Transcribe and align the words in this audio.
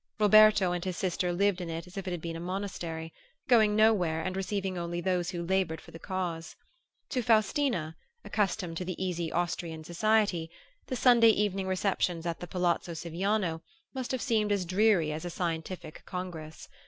Roberto 0.19 0.71
and 0.71 0.83
his 0.83 0.97
sister 0.97 1.31
lived 1.31 1.61
in 1.61 1.69
it 1.69 1.85
as 1.85 1.95
if 1.95 2.07
it 2.07 2.11
had 2.11 2.21
been 2.23 2.35
a 2.35 2.39
monastery, 2.39 3.13
going 3.47 3.75
nowhere 3.75 4.19
and 4.23 4.35
receiving 4.35 4.75
only 4.75 4.99
those 4.99 5.29
who 5.29 5.45
labored 5.45 5.79
for 5.79 5.91
the 5.91 5.99
Cause. 5.99 6.55
To 7.09 7.21
Faustina, 7.21 7.95
accustomed 8.25 8.77
to 8.77 8.83
the 8.83 8.99
easy 8.99 9.31
Austrian 9.31 9.83
society, 9.83 10.49
the 10.87 10.95
Sunday 10.95 11.29
evening 11.29 11.67
receptions 11.67 12.25
at 12.25 12.39
the 12.39 12.47
palazzo 12.47 12.93
Siviano 12.95 13.61
must 13.93 14.11
have 14.11 14.23
seemed 14.23 14.51
as 14.51 14.65
dreary 14.65 15.11
as 15.11 15.23
a 15.23 15.29
scientific 15.29 16.01
congress. 16.07 16.67